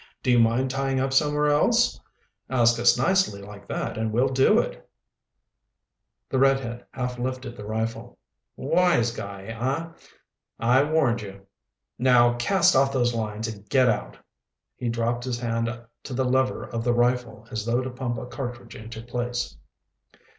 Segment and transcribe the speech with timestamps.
[0.23, 1.99] Do you mind tying up somewhere else?'
[2.49, 4.89] Ask us nicely like that and we'll do it."
[6.27, 8.17] The redhead half lifted the rifle.
[8.55, 9.91] "Wise guy, huh?
[10.59, 11.41] I warned you.
[11.99, 14.17] Now cast off those lines and get out."
[14.75, 15.69] He dropped his hand
[16.01, 19.55] to the lever of the rifle as though to pump a cartridge into place.